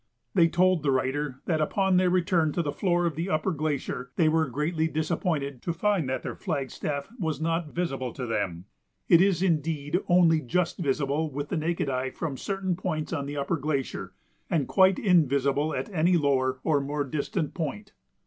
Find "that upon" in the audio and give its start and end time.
1.45-1.97